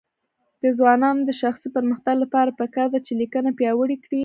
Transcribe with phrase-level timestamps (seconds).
[0.63, 4.19] د ځوانانو د شخصي پرمختګ لپاره پکار ده چې لیکنه پیاوړې کړي.